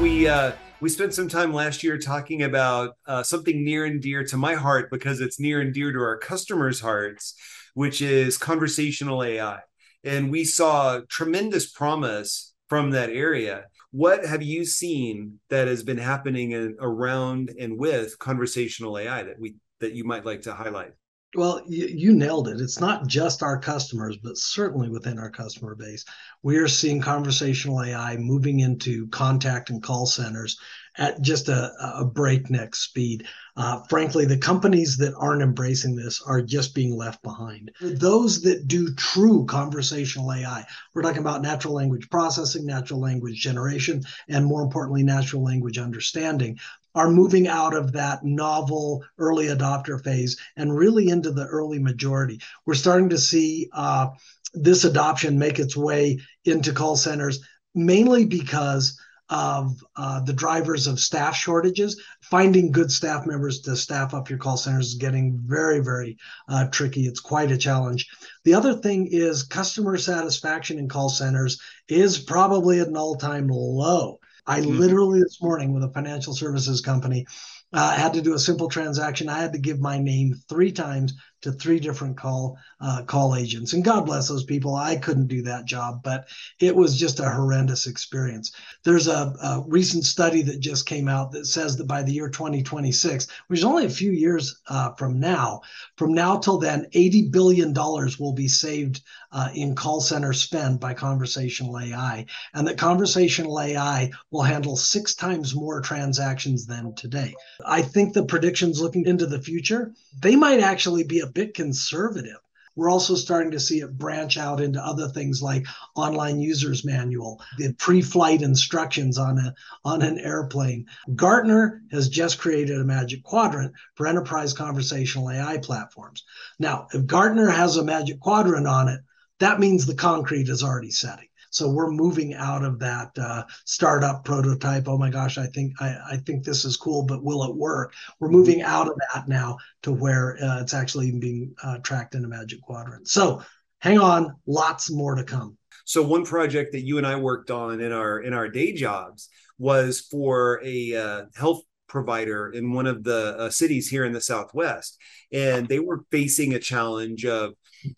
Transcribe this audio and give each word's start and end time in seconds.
We 0.00 0.26
uh, 0.26 0.52
we 0.80 0.88
spent 0.88 1.14
some 1.14 1.28
time 1.28 1.52
last 1.52 1.84
year 1.84 1.98
talking 1.98 2.42
about 2.42 2.96
uh, 3.06 3.22
something 3.22 3.64
near 3.64 3.84
and 3.84 4.02
dear 4.02 4.24
to 4.24 4.36
my 4.36 4.54
heart 4.54 4.90
because 4.90 5.20
it's 5.20 5.38
near 5.38 5.60
and 5.60 5.72
dear 5.72 5.92
to 5.92 5.98
our 6.00 6.18
customers' 6.18 6.80
hearts, 6.80 7.34
which 7.74 8.02
is 8.02 8.36
conversational 8.36 9.22
AI. 9.22 9.60
And 10.02 10.32
we 10.32 10.44
saw 10.44 11.00
tremendous 11.08 11.70
promise 11.70 12.54
from 12.68 12.90
that 12.90 13.08
area. 13.08 13.66
What 13.92 14.26
have 14.26 14.42
you 14.42 14.64
seen 14.64 15.38
that 15.48 15.68
has 15.68 15.84
been 15.84 15.98
happening 15.98 16.50
in, 16.50 16.76
around 16.80 17.52
and 17.58 17.78
with 17.78 18.18
conversational 18.18 18.98
AI 18.98 19.22
that 19.22 19.38
we 19.38 19.54
that 19.78 19.92
you 19.92 20.02
might 20.02 20.26
like 20.26 20.42
to 20.42 20.54
highlight? 20.54 20.92
Well, 21.34 21.62
you, 21.66 21.86
you, 21.86 22.12
nailed 22.14 22.48
it. 22.48 22.60
It's 22.60 22.80
not 22.80 23.08
just 23.08 23.42
our 23.42 23.58
customers, 23.58 24.16
but 24.16 24.38
certainly 24.38 24.88
within 24.88 25.18
our 25.18 25.30
customer 25.30 25.74
base. 25.74 26.04
We 26.42 26.58
are 26.58 26.68
seeing 26.68 27.00
conversational 27.00 27.82
AI 27.82 28.16
moving 28.16 28.60
into 28.60 29.08
contact 29.08 29.70
and 29.70 29.82
call 29.82 30.06
centers 30.06 30.58
at 30.96 31.20
just 31.22 31.48
a, 31.48 31.72
a 31.98 32.04
breakneck 32.04 32.76
speed. 32.76 33.26
Uh, 33.56 33.82
frankly, 33.88 34.26
the 34.26 34.38
companies 34.38 34.96
that 34.98 35.14
aren't 35.16 35.42
embracing 35.42 35.96
this 35.96 36.22
are 36.22 36.40
just 36.40 36.74
being 36.74 36.96
left 36.96 37.22
behind. 37.22 37.72
Those 37.80 38.42
that 38.42 38.68
do 38.68 38.94
true 38.94 39.44
conversational 39.46 40.32
AI, 40.32 40.64
we're 40.92 41.02
talking 41.02 41.18
about 41.18 41.42
natural 41.42 41.74
language 41.74 42.08
processing, 42.10 42.64
natural 42.64 43.00
language 43.00 43.40
generation, 43.40 44.02
and 44.28 44.46
more 44.46 44.62
importantly, 44.62 45.02
natural 45.02 45.42
language 45.42 45.78
understanding 45.78 46.58
are 46.94 47.10
moving 47.10 47.48
out 47.48 47.74
of 47.74 47.92
that 47.92 48.24
novel 48.24 49.04
early 49.18 49.46
adopter 49.46 50.02
phase 50.02 50.38
and 50.56 50.76
really 50.76 51.08
into 51.08 51.30
the 51.30 51.46
early 51.46 51.78
majority. 51.78 52.40
We're 52.66 52.74
starting 52.74 53.08
to 53.10 53.18
see 53.18 53.68
uh, 53.72 54.08
this 54.52 54.84
adoption 54.84 55.38
make 55.38 55.58
its 55.58 55.76
way 55.76 56.20
into 56.44 56.72
call 56.72 56.96
centers, 56.96 57.40
mainly 57.74 58.24
because 58.24 58.98
of 59.30 59.82
uh, 59.96 60.20
the 60.20 60.32
drivers 60.32 60.86
of 60.86 61.00
staff 61.00 61.34
shortages. 61.34 62.00
Finding 62.22 62.70
good 62.70 62.92
staff 62.92 63.26
members 63.26 63.60
to 63.62 63.76
staff 63.76 64.12
up 64.12 64.28
your 64.28 64.38
call 64.38 64.56
centers 64.56 64.88
is 64.88 64.94
getting 64.94 65.40
very, 65.44 65.80
very 65.80 66.18
uh, 66.48 66.66
tricky. 66.68 67.06
It's 67.06 67.20
quite 67.20 67.50
a 67.50 67.56
challenge. 67.56 68.06
The 68.44 68.54
other 68.54 68.74
thing 68.74 69.08
is 69.10 69.42
customer 69.42 69.96
satisfaction 69.96 70.78
in 70.78 70.88
call 70.88 71.08
centers 71.08 71.60
is 71.88 72.18
probably 72.18 72.80
at 72.80 72.88
an 72.88 72.96
all 72.96 73.16
time 73.16 73.48
low. 73.48 74.20
I 74.46 74.60
mm-hmm. 74.60 74.78
literally 74.78 75.20
this 75.20 75.40
morning 75.40 75.72
with 75.72 75.84
a 75.84 75.90
financial 75.90 76.34
services 76.34 76.80
company 76.80 77.26
uh, 77.72 77.94
had 77.94 78.12
to 78.14 78.22
do 78.22 78.34
a 78.34 78.38
simple 78.38 78.68
transaction. 78.68 79.28
I 79.28 79.38
had 79.38 79.52
to 79.52 79.58
give 79.58 79.80
my 79.80 79.98
name 79.98 80.34
three 80.48 80.72
times 80.72 81.14
to 81.44 81.52
three 81.52 81.78
different 81.78 82.16
call 82.16 82.56
uh, 82.80 83.02
call 83.02 83.36
agents. 83.36 83.74
And 83.74 83.84
God 83.84 84.06
bless 84.06 84.28
those 84.28 84.44
people. 84.44 84.74
I 84.74 84.96
couldn't 84.96 85.26
do 85.26 85.42
that 85.42 85.66
job, 85.66 86.00
but 86.02 86.26
it 86.58 86.74
was 86.74 86.96
just 86.96 87.20
a 87.20 87.28
horrendous 87.28 87.86
experience. 87.86 88.52
There's 88.82 89.08
a, 89.08 89.34
a 89.42 89.62
recent 89.66 90.04
study 90.04 90.40
that 90.42 90.60
just 90.60 90.86
came 90.86 91.06
out 91.06 91.32
that 91.32 91.46
says 91.46 91.76
that 91.76 91.86
by 91.86 92.02
the 92.02 92.12
year 92.12 92.30
2026, 92.30 93.26
which 93.48 93.58
is 93.58 93.64
only 93.64 93.84
a 93.84 93.90
few 93.90 94.10
years 94.10 94.58
uh, 94.68 94.92
from 94.94 95.20
now, 95.20 95.60
from 95.96 96.14
now 96.14 96.38
till 96.38 96.56
then, 96.58 96.86
80 96.92 97.28
billion 97.28 97.74
dollars 97.74 98.18
will 98.18 98.32
be 98.32 98.48
saved 98.48 99.02
uh, 99.32 99.50
in 99.54 99.74
call 99.74 100.00
center 100.00 100.32
spend 100.32 100.80
by 100.80 100.94
conversational 100.94 101.78
AI, 101.78 102.24
and 102.54 102.66
that 102.66 102.78
conversational 102.78 103.60
AI 103.60 104.10
will 104.30 104.42
handle 104.42 104.76
six 104.76 105.14
times 105.14 105.54
more 105.54 105.80
transactions 105.80 106.66
than 106.66 106.94
today. 106.94 107.34
I 107.66 107.82
think 107.82 108.12
the 108.12 108.24
predictions 108.24 108.80
looking 108.80 109.06
into 109.06 109.26
the 109.26 109.42
future, 109.42 109.92
they 110.20 110.36
might 110.36 110.60
actually 110.60 111.04
be 111.04 111.20
a 111.20 111.26
bit 111.34 111.54
conservative. 111.54 112.38
We're 112.76 112.90
also 112.90 113.14
starting 113.14 113.52
to 113.52 113.60
see 113.60 113.80
it 113.80 113.98
branch 113.98 114.36
out 114.36 114.60
into 114.60 114.84
other 114.84 115.08
things 115.08 115.40
like 115.40 115.66
online 115.94 116.40
users 116.40 116.84
manual, 116.84 117.40
the 117.56 117.72
pre-flight 117.74 118.42
instructions 118.42 119.16
on 119.16 119.38
a 119.38 119.54
on 119.84 120.02
an 120.02 120.18
airplane. 120.18 120.86
Gartner 121.14 121.82
has 121.92 122.08
just 122.08 122.38
created 122.38 122.80
a 122.80 122.84
magic 122.84 123.22
quadrant 123.22 123.72
for 123.94 124.06
enterprise 124.06 124.52
conversational 124.52 125.30
AI 125.30 125.58
platforms. 125.58 126.24
Now, 126.58 126.88
if 126.92 127.06
Gartner 127.06 127.48
has 127.48 127.76
a 127.76 127.84
magic 127.84 128.18
quadrant 128.18 128.66
on 128.66 128.88
it, 128.88 129.00
that 129.38 129.60
means 129.60 129.86
the 129.86 129.94
concrete 129.94 130.48
is 130.48 130.64
already 130.64 130.90
setting. 130.90 131.28
So 131.54 131.70
we're 131.70 131.90
moving 131.90 132.34
out 132.34 132.64
of 132.64 132.80
that 132.80 133.16
uh, 133.16 133.44
startup 133.64 134.24
prototype. 134.24 134.88
Oh 134.88 134.98
my 134.98 135.08
gosh, 135.08 135.38
I 135.38 135.46
think 135.46 135.80
I, 135.80 135.96
I, 136.10 136.16
think 136.16 136.42
this 136.42 136.64
is 136.64 136.76
cool, 136.76 137.04
but 137.04 137.22
will 137.22 137.44
it 137.44 137.54
work? 137.54 137.94
We're 138.18 138.26
mm-hmm. 138.26 138.36
moving 138.36 138.62
out 138.62 138.88
of 138.88 138.94
that 139.12 139.28
now 139.28 139.58
to 139.82 139.92
where 139.92 140.36
uh, 140.42 140.60
it's 140.60 140.74
actually 140.74 141.12
being 141.12 141.54
uh, 141.62 141.78
tracked 141.78 142.16
in 142.16 142.24
a 142.24 142.28
Magic 142.28 142.60
Quadrant. 142.60 143.06
So 143.06 143.40
hang 143.78 144.00
on, 144.00 144.34
lots 144.46 144.90
more 144.90 145.14
to 145.14 145.22
come. 145.22 145.56
So 145.84 146.02
one 146.02 146.24
project 146.24 146.72
that 146.72 146.80
you 146.80 146.98
and 146.98 147.06
I 147.06 147.16
worked 147.16 147.52
on 147.52 147.80
in 147.80 147.92
our 147.92 148.20
in 148.20 148.32
our 148.32 148.48
day 148.48 148.72
jobs 148.72 149.28
was 149.56 150.00
for 150.00 150.60
a 150.64 150.96
uh, 150.96 151.24
health 151.36 151.62
provider 151.86 152.50
in 152.50 152.72
one 152.72 152.88
of 152.88 153.04
the 153.04 153.36
uh, 153.38 153.50
cities 153.50 153.88
here 153.88 154.04
in 154.04 154.12
the 154.12 154.20
Southwest, 154.20 154.98
and 155.32 155.68
they 155.68 155.78
were 155.78 156.04
facing 156.10 156.54
a 156.54 156.58
challenge 156.58 157.24
of 157.24 157.54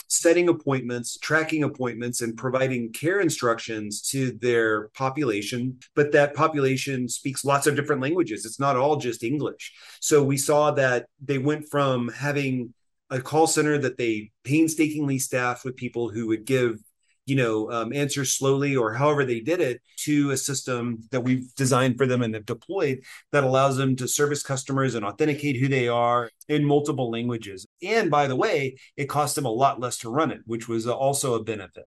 setting 0.09 0.49
appointments, 0.49 1.19
tracking 1.19 1.65
appointments, 1.65 2.21
and 2.21 2.37
providing 2.37 2.93
care 2.93 3.21
instructions 3.21 4.03
to 4.11 4.33
their 4.33 4.89
population. 4.89 5.79
But 5.95 6.13
that 6.13 6.35
population 6.35 7.09
speaks 7.09 7.45
lots 7.45 7.67
of 7.67 7.77
different 7.77 8.03
languages. 8.03 8.45
It's 8.45 8.61
not 8.61 8.77
all 8.77 8.97
just 8.97 9.23
English. 9.23 9.73
So 10.01 10.23
we 10.23 10.37
saw 10.37 10.71
that 10.73 11.07
they 11.25 11.39
went 11.39 11.69
from 11.69 12.09
having 12.09 12.75
a 13.11 13.21
call 13.21 13.47
center 13.47 13.79
that 13.79 13.99
they 13.99 14.33
painstakingly 14.45 15.19
staffed 15.19 15.65
with 15.65 15.77
people 15.77 16.09
who 16.09 16.27
would 16.29 16.45
give 16.45 16.79
you 17.27 17.37
know 17.37 17.71
um, 17.71 17.93
answer 17.93 18.25
slowly 18.25 18.77
or 18.77 18.93
however 18.93 19.25
they 19.25 19.41
did 19.41 19.61
it 19.61 19.83
to 19.97 20.31
a 20.31 20.37
system 20.37 21.03
that 21.11 21.21
we've 21.21 21.53
designed 21.55 21.99
for 21.99 22.07
them 22.07 22.23
and 22.23 22.35
have 22.35 22.47
deployed 22.47 23.01
that 23.33 23.45
allows 23.45 23.77
them 23.77 23.97
to 23.97 24.09
service 24.09 24.43
customers 24.43 24.95
and 24.95 25.05
authenticate 25.05 25.57
who 25.57 25.69
they 25.69 25.89
are 25.89 26.31
in 26.49 26.65
multiple 26.65 27.11
languages 27.11 27.67
and 27.83 28.11
by 28.11 28.27
the 28.27 28.37
way 28.37 28.77
it 28.97 29.09
cost 29.09 29.35
them 29.35 29.45
a 29.45 29.51
lot 29.51 29.81
less 29.81 29.99
to 29.99 30.09
run 30.09 30.31
it 30.31 30.41
which 30.47 30.69
was 30.69 30.87
also 30.87 31.35
a 31.35 31.43
benefit 31.43 31.85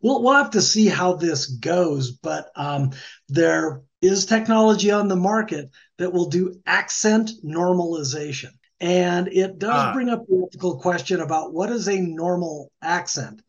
We'll, 0.00 0.22
we'll 0.22 0.34
have 0.34 0.50
to 0.50 0.62
see 0.62 0.86
how 0.86 1.14
this 1.14 1.46
goes, 1.46 2.12
but 2.12 2.50
um, 2.54 2.90
there 3.28 3.82
is 4.00 4.26
technology 4.26 4.90
on 4.90 5.08
the 5.08 5.16
market 5.16 5.70
that 5.98 6.12
will 6.12 6.28
do 6.28 6.60
accent 6.66 7.32
normalization. 7.44 8.50
And 8.80 9.28
it 9.28 9.58
does 9.58 9.70
ah. 9.70 9.92
bring 9.92 10.08
up 10.08 10.26
the 10.26 10.46
ethical 10.48 10.78
question 10.78 11.20
about 11.20 11.52
what 11.52 11.70
is 11.70 11.88
a 11.88 12.00
normal 12.00 12.70
accent 12.82 13.42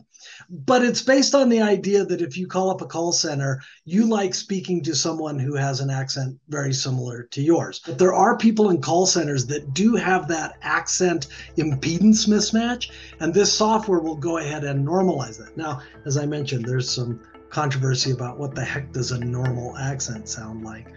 but 0.50 0.84
it's 0.84 1.02
based 1.02 1.36
on 1.36 1.50
the 1.50 1.62
idea 1.62 2.06
that 2.06 2.22
if 2.22 2.38
you 2.38 2.48
call 2.48 2.70
up 2.70 2.82
a 2.82 2.86
call 2.86 3.12
center, 3.12 3.62
you 3.86 4.06
like 4.06 4.34
speaking 4.34 4.82
to 4.84 4.96
someone 4.96 5.40
who 5.40 5.56
has 5.56 5.80
an 5.80 5.90
accent 5.90 6.38
very 6.50 6.74
similar 6.74 7.24
to 7.24 7.42
yours. 7.42 7.82
But 7.86 7.98
there 7.98 8.14
are 8.14 8.38
people 8.38 8.70
in 8.70 8.82
call 8.82 9.06
centers 9.06 9.46
that 9.48 9.74
do 9.74 9.96
have 9.96 10.28
that 10.28 10.58
accent 10.62 11.28
impedance 11.58 12.28
mismatch, 12.28 12.92
and 13.20 13.34
this 13.34 13.52
software 13.54 14.00
will 14.00 14.16
go 14.16 14.38
ahead 14.38 14.64
and 14.64 14.88
normalize 14.88 15.38
that. 15.38 15.56
Now, 15.58 15.82
as 16.06 16.18
I 16.18 16.26
mentioned, 16.26 16.66
there's 16.66 16.90
some 16.90 17.20
controversy 17.50 18.12
about 18.12 18.40
what 18.40 18.56
the 18.56 18.64
heck 18.64 18.92
does 18.92 19.12
a 19.12 19.20
normal 19.20 19.78
accent 19.78 20.28
sound 20.28 20.64
like. 20.64 20.88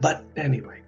But 0.00 0.24
anyway, 0.36 0.83